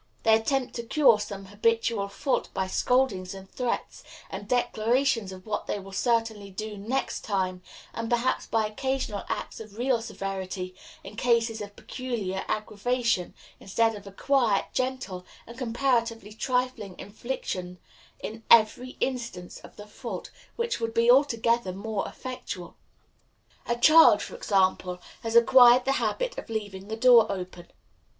[0.23, 5.67] They attempt to cure some habitual fault by scoldings and threats, and declarations of what
[5.67, 7.61] they will certainly do "next time,"
[7.93, 14.07] and perhaps by occasional acts of real severity in cases of peculiar aggravation, instead of
[14.07, 17.77] a quiet, gentle, and comparatively trifling infliction
[18.21, 22.75] in every instance of the fault, which would be altogether more effectual.
[23.67, 27.67] A child, for example, has acquired the habit of leaving the door open.